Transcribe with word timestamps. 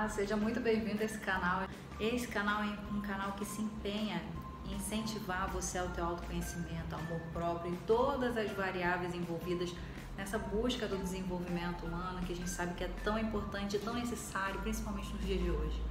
Olá, 0.00 0.08
seja 0.08 0.34
muito 0.34 0.58
bem-vindo 0.60 1.02
a 1.02 1.04
esse 1.04 1.18
canal. 1.18 1.68
Esse 2.00 2.26
canal 2.26 2.62
é 2.62 2.74
um 2.90 3.02
canal 3.02 3.32
que 3.32 3.44
se 3.44 3.60
empenha 3.60 4.22
em 4.66 4.74
incentivar 4.74 5.46
você 5.50 5.76
ao 5.76 5.88
teu 5.88 6.06
autoconhecimento, 6.06 6.94
amor 6.94 7.20
próprio 7.34 7.74
e 7.74 7.76
todas 7.86 8.34
as 8.34 8.50
variáveis 8.52 9.14
envolvidas 9.14 9.74
nessa 10.16 10.38
busca 10.38 10.86
do 10.86 10.96
desenvolvimento 10.96 11.84
humano 11.84 12.24
que 12.24 12.32
a 12.32 12.34
gente 12.34 12.48
sabe 12.48 12.72
que 12.76 12.84
é 12.84 12.90
tão 13.04 13.18
importante 13.18 13.76
e 13.76 13.78
tão 13.78 13.92
necessário, 13.92 14.58
principalmente 14.62 15.12
nos 15.12 15.22
dias 15.22 15.42
de 15.42 15.50
hoje. 15.50 15.82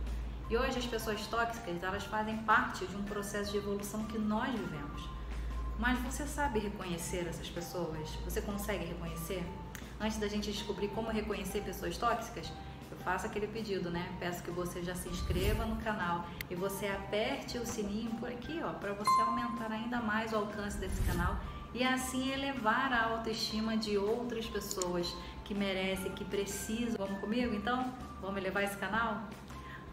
E 0.50 0.57
hoje 0.57 0.80
as 0.80 0.88
pessoas 0.88 1.28
tóxicas, 1.28 1.84
elas 1.84 2.04
fazem 2.05 2.36
parte 2.38 2.88
de 2.88 2.96
um 2.96 3.04
processo 3.04 3.52
de 3.52 3.57
evolução 3.57 4.05
que 4.05 4.18
nós 4.18 4.50
vivemos. 4.50 5.07
Mas 5.78 6.00
você 6.00 6.26
sabe 6.26 6.57
reconhecer 6.57 7.28
essas 7.29 7.48
pessoas? 7.48 8.10
Você 8.26 8.42
consegue 8.42 8.86
reconhecer? 8.86 9.46
Antes 10.01 10.18
da 10.18 10.28
gente 10.28 10.51
descobrir 10.51 10.87
como 10.87 11.12
reconhecer 11.12 11.62
pessoas 11.62 11.96
tóxicas, 11.96 12.51
faça 12.98 13.28
aquele 13.28 13.48
pedido, 13.48 13.89
né? 13.89 14.16
Peço 14.20 14.43
que 14.43 14.52
você 14.52 14.84
já 14.84 14.96
se 14.96 15.10
inscreva 15.10 15.66
no 15.66 15.78
canal 15.78 16.25
e 16.50 16.56
você 16.56 16.88
aperte 16.88 17.57
o 17.57 17.65
sininho 17.65 18.12
por 18.20 18.29
aqui, 18.29 18.60
ó, 18.64 18.74
para 18.74 18.93
você 18.93 19.21
aumentar 19.21 19.71
ainda 19.71 20.00
mais 20.00 20.34
o 20.34 20.38
alcance 20.38 20.78
desse 20.78 21.02
canal 21.04 21.38
e 21.74 21.84
assim 21.84 22.32
elevar 22.32 22.92
a 22.92 23.12
autoestima 23.12 23.78
de 23.78 23.98
outras 23.98 24.46
pessoas 24.48 25.15
que 25.46 25.54
merecem, 25.54 26.12
que 26.14 26.25
precisam. 26.25 26.96
Vamos 26.98 27.20
comigo 27.20 27.54
então? 27.54 27.93
Vamos 28.21 28.38
elevar 28.38 28.64
esse 28.64 28.78
canal? 28.78 29.21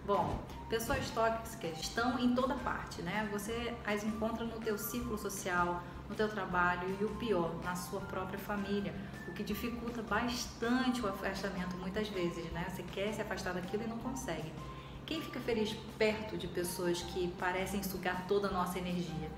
Bom, 0.06 0.41
pessoas 0.69 1.10
tóxicas 1.10 1.80
estão 1.80 2.19
em 2.19 2.34
toda 2.34 2.55
parte, 2.55 3.02
né? 3.02 3.28
Você 3.33 3.74
as 3.84 4.05
encontra 4.05 4.44
no 4.44 4.58
teu 4.60 4.78
círculo 4.78 5.19
social, 5.19 5.83
no 6.08 6.14
teu 6.14 6.28
trabalho 6.28 6.97
e 7.00 7.05
o 7.05 7.08
pior, 7.17 7.52
na 7.64 7.74
sua 7.74 8.00
própria 8.02 8.39
família, 8.39 8.94
o 9.28 9.32
que 9.32 9.42
dificulta 9.42 10.02
bastante 10.02 11.02
o 11.02 11.08
afastamento 11.08 11.77
muitas 11.77 12.08
vezes, 12.08 12.44
né? 12.52 12.66
Você 12.69 12.82
quer 12.82 13.12
se 13.12 13.20
afastar 13.20 13.55
daquilo 13.55 13.84
e 13.84 13.86
não 13.86 13.98
consegue. 13.98 14.52
Quem 15.05 15.20
fica 15.20 15.38
feliz 15.41 15.77
perto 15.98 16.36
de 16.36 16.48
pessoas 16.48 17.02
que 17.02 17.28
parecem 17.38 17.83
sugar 17.83 18.27
toda 18.27 18.48
a 18.48 18.50
nossa 18.50 18.78
energia? 18.78 19.30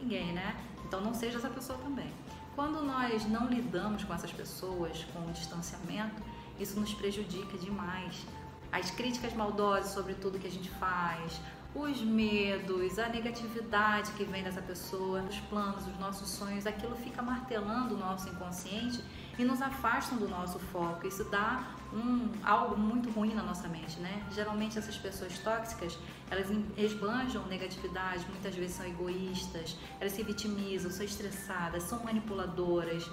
Ninguém, 0.00 0.32
né? 0.32 0.56
Então 0.84 1.00
não 1.00 1.14
seja 1.14 1.38
essa 1.38 1.50
pessoa 1.50 1.78
também. 1.78 2.10
Quando 2.54 2.82
nós 2.82 3.26
não 3.26 3.48
lidamos 3.48 4.04
com 4.04 4.14
essas 4.14 4.32
pessoas, 4.32 5.04
com 5.12 5.20
o 5.20 5.32
distanciamento, 5.32 6.22
isso 6.58 6.78
nos 6.78 6.94
prejudica 6.94 7.58
demais 7.58 8.24
as 8.72 8.90
críticas 8.90 9.32
maldosas 9.34 9.92
sobre 9.92 10.14
tudo 10.14 10.38
que 10.38 10.46
a 10.46 10.50
gente 10.50 10.70
faz, 10.70 11.40
os 11.76 12.00
medos, 12.00 12.98
a 12.98 13.08
negatividade 13.08 14.10
que 14.12 14.24
vem 14.24 14.42
dessa 14.42 14.62
pessoa, 14.62 15.20
os 15.22 15.38
planos, 15.40 15.86
os 15.86 15.98
nossos 15.98 16.28
sonhos, 16.30 16.66
aquilo 16.66 16.96
fica 16.96 17.20
martelando 17.20 17.94
o 17.94 17.98
nosso 17.98 18.28
inconsciente 18.30 19.04
e 19.38 19.44
nos 19.44 19.60
afastam 19.60 20.16
do 20.16 20.26
nosso 20.26 20.58
foco. 20.58 21.06
Isso 21.06 21.24
dá 21.24 21.62
um, 21.92 22.30
algo 22.42 22.78
muito 22.78 23.10
ruim 23.10 23.34
na 23.34 23.42
nossa 23.42 23.68
mente, 23.68 24.00
né? 24.00 24.24
Geralmente 24.32 24.78
essas 24.78 24.96
pessoas 24.96 25.38
tóxicas, 25.38 25.98
elas 26.30 26.46
esbanjam 26.78 27.46
negatividade, 27.46 28.24
muitas 28.30 28.54
vezes 28.54 28.76
são 28.76 28.86
egoístas, 28.86 29.76
elas 30.00 30.12
se 30.12 30.22
vitimizam, 30.22 30.90
são 30.90 31.04
estressadas, 31.04 31.82
são 31.82 32.02
manipuladoras, 32.02 33.10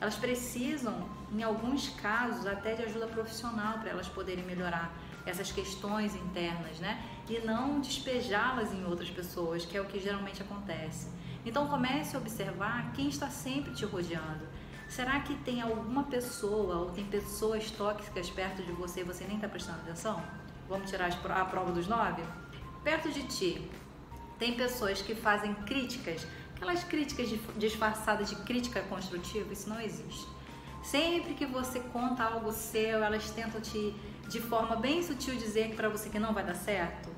elas 0.00 0.14
precisam, 0.14 1.08
em 1.32 1.42
alguns 1.42 1.88
casos, 1.88 2.46
até 2.46 2.74
de 2.74 2.82
ajuda 2.84 3.06
profissional 3.08 3.78
para 3.78 3.90
elas 3.90 4.08
poderem 4.08 4.44
melhorar 4.44 4.92
essas 5.26 5.52
questões 5.52 6.14
internas, 6.14 6.78
né? 6.78 7.04
E 7.28 7.40
não 7.40 7.80
despejá-las 7.80 8.72
em 8.72 8.84
outras 8.84 9.10
pessoas, 9.10 9.66
que 9.66 9.76
é 9.76 9.80
o 9.80 9.84
que 9.84 10.00
geralmente 10.00 10.40
acontece. 10.40 11.08
Então 11.44 11.66
comece 11.66 12.16
a 12.16 12.18
observar 12.18 12.92
quem 12.92 13.08
está 13.08 13.28
sempre 13.28 13.72
te 13.72 13.84
rodeando. 13.84 14.46
Será 14.88 15.20
que 15.20 15.34
tem 15.38 15.60
alguma 15.60 16.04
pessoa 16.04 16.76
ou 16.76 16.90
tem 16.90 17.04
pessoas 17.04 17.70
tóxicas 17.70 18.30
perto 18.30 18.62
de 18.62 18.72
você 18.72 19.00
e 19.00 19.04
você 19.04 19.24
nem 19.24 19.36
está 19.36 19.48
prestando 19.48 19.80
atenção? 19.80 20.22
Vamos 20.68 20.88
tirar 20.88 21.10
a 21.10 21.44
prova 21.44 21.72
dos 21.72 21.86
nove? 21.86 22.22
Perto 22.84 23.10
de 23.10 23.24
ti, 23.24 23.70
tem 24.38 24.54
pessoas 24.54 25.02
que 25.02 25.14
fazem 25.14 25.52
críticas 25.54 26.24
Aquelas 26.56 26.82
críticas 26.84 27.28
disfarçadas 27.58 28.30
de 28.30 28.36
crítica 28.36 28.80
construtiva, 28.82 29.52
isso 29.52 29.68
não 29.68 29.78
existe. 29.78 30.26
Sempre 30.86 31.34
que 31.34 31.44
você 31.44 31.80
conta 31.80 32.22
algo 32.22 32.52
seu, 32.52 33.02
elas 33.02 33.28
tentam 33.32 33.60
te, 33.60 33.92
de 34.28 34.40
forma 34.40 34.76
bem 34.76 35.02
sutil, 35.02 35.34
dizer 35.34 35.74
para 35.74 35.88
você 35.88 36.08
que 36.08 36.16
não 36.16 36.32
vai 36.32 36.44
dar 36.44 36.54
certo, 36.54 37.10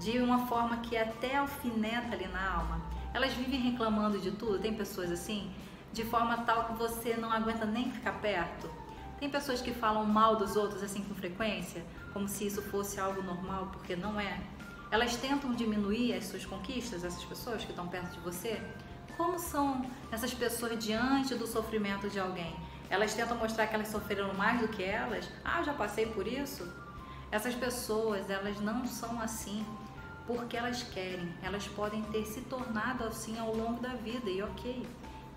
de 0.00 0.18
uma 0.18 0.48
forma 0.48 0.78
que 0.78 0.96
até 0.96 1.36
alfineta 1.36 2.14
ali 2.14 2.26
na 2.26 2.44
alma. 2.44 2.82
Elas 3.14 3.32
vivem 3.32 3.60
reclamando 3.60 4.18
de 4.18 4.32
tudo, 4.32 4.58
tem 4.58 4.74
pessoas 4.74 5.08
assim, 5.12 5.52
de 5.92 6.04
forma 6.04 6.38
tal 6.38 6.64
que 6.64 6.72
você 6.72 7.14
não 7.14 7.30
aguenta 7.30 7.64
nem 7.64 7.92
ficar 7.92 8.14
perto. 8.14 8.68
Tem 9.20 9.30
pessoas 9.30 9.60
que 9.60 9.72
falam 9.72 10.04
mal 10.04 10.34
dos 10.34 10.56
outros 10.56 10.82
assim 10.82 11.04
com 11.04 11.14
frequência, 11.14 11.86
como 12.12 12.26
se 12.26 12.48
isso 12.48 12.60
fosse 12.60 12.98
algo 12.98 13.22
normal, 13.22 13.68
porque 13.72 13.94
não 13.94 14.18
é. 14.18 14.40
Elas 14.90 15.14
tentam 15.14 15.54
diminuir 15.54 16.14
as 16.14 16.24
suas 16.24 16.44
conquistas, 16.44 17.04
essas 17.04 17.24
pessoas 17.24 17.64
que 17.64 17.70
estão 17.70 17.86
perto 17.86 18.14
de 18.14 18.20
você. 18.20 18.60
Como 19.16 19.38
são 19.38 19.86
essas 20.10 20.34
pessoas 20.34 20.76
diante 20.84 21.36
do 21.36 21.46
sofrimento 21.46 22.10
de 22.10 22.18
alguém? 22.18 22.52
Elas 22.92 23.14
tentam 23.14 23.38
mostrar 23.38 23.66
que 23.68 23.74
elas 23.74 23.88
sofreram 23.88 24.34
mais 24.34 24.60
do 24.60 24.68
que 24.68 24.82
elas? 24.82 25.26
Ah, 25.42 25.62
já 25.62 25.72
passei 25.72 26.04
por 26.04 26.26
isso? 26.26 26.70
Essas 27.30 27.54
pessoas, 27.54 28.28
elas 28.28 28.60
não 28.60 28.86
são 28.86 29.18
assim 29.18 29.64
porque 30.26 30.58
elas 30.58 30.82
querem. 30.82 31.26
Elas 31.42 31.66
podem 31.66 32.02
ter 32.12 32.26
se 32.26 32.42
tornado 32.42 33.04
assim 33.04 33.38
ao 33.38 33.56
longo 33.56 33.80
da 33.80 33.94
vida 33.94 34.28
e 34.28 34.42
ok. 34.42 34.86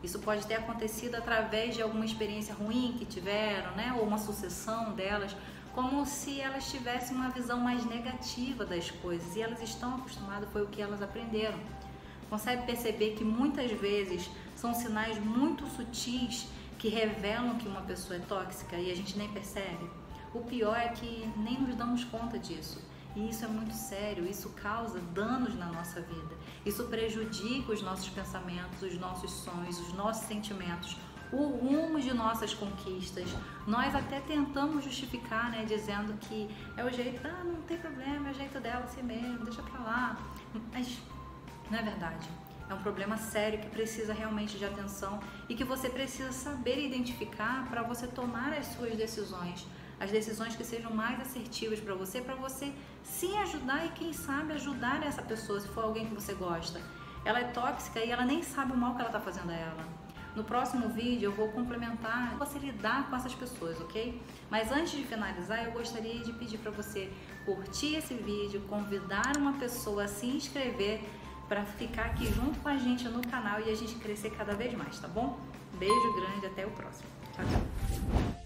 Isso 0.04 0.20
pode 0.20 0.46
ter 0.46 0.56
acontecido 0.56 1.16
através 1.16 1.76
de 1.76 1.82
alguma 1.82 2.04
experiência 2.04 2.54
ruim 2.54 2.98
que 3.00 3.06
tiveram, 3.06 3.72
né? 3.72 3.96
Ou 3.98 4.04
uma 4.04 4.18
sucessão 4.18 4.92
delas, 4.92 5.34
como 5.74 6.06
se 6.06 6.42
elas 6.42 6.70
tivessem 6.70 7.16
uma 7.16 7.30
visão 7.30 7.58
mais 7.62 7.86
negativa 7.86 8.66
das 8.66 8.92
coisas 8.92 9.34
e 9.34 9.42
elas 9.42 9.62
estão 9.62 9.96
acostumadas, 9.96 10.50
foi 10.52 10.64
o 10.64 10.68
que 10.68 10.82
elas 10.82 11.02
aprenderam. 11.02 11.58
Consegue 12.30 12.66
perceber 12.66 13.16
que 13.16 13.24
muitas 13.24 13.72
vezes 13.72 14.30
são 14.58 14.74
sinais 14.74 15.18
muito 15.20 15.66
sutis 15.68 16.50
que 16.86 16.90
revelam 16.90 17.56
que 17.56 17.68
uma 17.68 17.82
pessoa 17.82 18.16
é 18.16 18.20
tóxica 18.20 18.76
e 18.76 18.92
a 18.92 18.96
gente 18.96 19.18
nem 19.18 19.28
percebe? 19.30 19.90
O 20.36 20.42
pior 20.42 20.78
é 20.78 20.90
que 20.90 21.28
nem 21.36 21.60
nos 21.60 21.74
damos 21.74 22.04
conta 22.04 22.38
disso. 22.38 22.80
E 23.16 23.28
isso 23.28 23.44
é 23.44 23.48
muito 23.48 23.74
sério, 23.74 24.24
isso 24.30 24.50
causa 24.50 25.00
danos 25.00 25.56
na 25.56 25.66
nossa 25.66 26.00
vida. 26.00 26.36
Isso 26.64 26.84
prejudica 26.84 27.72
os 27.72 27.82
nossos 27.82 28.08
pensamentos, 28.10 28.84
os 28.84 29.00
nossos 29.00 29.32
sonhos, 29.32 29.80
os 29.80 29.94
nossos 29.94 30.28
sentimentos, 30.28 30.96
o 31.32 31.48
rumo 31.48 32.00
de 32.00 32.14
nossas 32.14 32.54
conquistas. 32.54 33.36
Nós 33.66 33.96
até 33.96 34.20
tentamos 34.20 34.84
justificar, 34.84 35.50
né, 35.50 35.66
dizendo 35.66 36.14
que 36.20 36.48
é 36.78 36.84
o 36.86 36.94
jeito, 36.94 37.20
ah, 37.26 37.44
não 37.44 37.64
tem 37.64 37.80
problema, 37.80 38.28
é 38.28 38.32
o 38.32 38.36
jeito 38.36 38.60
dela 38.60 38.84
assim 38.84 39.02
mesmo, 39.02 39.44
deixa 39.44 39.64
pra 39.64 39.80
lá. 39.80 40.18
Mas 40.72 41.00
não 41.72 41.80
é 41.80 41.82
verdade. 41.82 42.30
É 42.70 42.74
um 42.74 42.82
problema 42.82 43.16
sério 43.18 43.60
que 43.60 43.70
precisa 43.70 44.14
realmente 44.14 44.58
de 44.58 44.66
atenção 44.66 45.20
e 45.48 45.56
que 45.56 45.64
você 45.64 45.88
precisa 45.88 46.32
saber 46.32 46.84
identificar 46.84 47.68
para 47.70 47.84
você 47.84 48.08
tomar 48.08 48.54
as 48.54 48.66
suas 48.68 48.96
decisões. 48.96 49.68
As 50.00 50.12
decisões 50.12 50.56
que 50.56 50.64
sejam 50.64 50.92
mais 50.92 51.20
assertivas 51.22 51.80
para 51.80 51.94
você, 51.94 52.22
para 52.22 52.36
você 52.36 52.74
sim 53.04 53.38
ajudar 53.40 53.86
e 53.86 53.90
quem 53.90 54.12
sabe 54.12 54.54
ajudar 54.54 55.04
essa 55.04 55.22
pessoa, 55.22 55.60
se 55.60 55.68
for 55.68 55.84
alguém 55.84 56.08
que 56.08 56.16
você 56.16 56.34
gosta. 56.34 56.82
Ela 57.24 57.40
é 57.40 57.44
tóxica 57.46 58.00
e 58.00 58.10
ela 58.10 58.26
nem 58.26 58.42
sabe 58.44 58.74
o 58.74 58.78
mal 58.78 58.96
que 58.96 59.02
ela 59.02 59.10
está 59.10 59.20
fazendo 59.20 59.52
a 59.52 59.56
ela. 59.56 59.86
No 60.36 60.44
próximo 60.44 60.90
vídeo 60.90 61.28
eu 61.28 61.32
vou 61.32 61.48
complementar 61.50 62.36
você 62.38 62.60
lidar 62.60 63.10
com 63.10 63.16
essas 63.16 63.34
pessoas, 63.34 63.80
ok? 63.80 64.22
Mas 64.50 64.70
antes 64.70 64.92
de 64.92 65.04
finalizar, 65.06 65.64
eu 65.64 65.72
gostaria 65.72 66.20
de 66.20 66.34
pedir 66.34 66.58
para 66.58 66.72
você 66.72 67.10
curtir 67.46 67.96
esse 67.96 68.16
vídeo, 68.16 68.62
convidar 68.68 69.38
uma 69.38 69.54
pessoa 69.54 70.04
a 70.04 70.08
se 70.10 70.26
inscrever 70.26 71.02
para 71.48 71.64
ficar 71.66 72.06
aqui 72.06 72.26
junto 72.34 72.60
com 72.60 72.70
a 72.70 72.78
gente 72.78 73.08
no 73.08 73.22
canal 73.28 73.60
e 73.60 73.70
a 73.70 73.76
gente 73.76 73.96
crescer 73.96 74.32
cada 74.32 74.54
vez 74.54 74.74
mais, 74.74 75.00
tá 75.00 75.08
bom? 75.08 75.40
Beijo 75.74 76.14
grande, 76.16 76.46
até 76.46 76.66
o 76.66 76.72
próximo. 76.72 77.10
Tchau, 77.36 77.46
tchau. 77.46 78.45